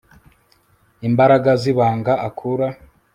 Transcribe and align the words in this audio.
imbaraga 1.07 1.51
zibanga 1.61 2.13
akura 2.27 2.67